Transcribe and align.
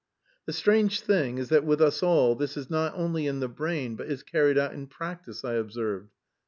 "The 0.47 0.53
strange 0.53 1.01
thing 1.01 1.37
is 1.37 1.49
that 1.49 1.63
with 1.63 1.79
us 1.79 2.01
all 2.01 2.33
this 2.33 2.57
is 2.57 2.71
not 2.71 2.95
only 2.95 3.27
in 3.27 3.39
the 3.39 3.47
brain 3.47 3.95
but 3.95 4.07
is 4.07 4.23
carried 4.23 4.57
out 4.57 4.73
in 4.73 4.87
practice," 4.87 5.45
I 5.45 5.53
observed. 5.53 6.09